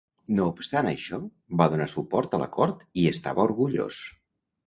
[0.35, 1.19] No obstant això,
[1.59, 4.01] va donar suport a l'acord i estava orgullós.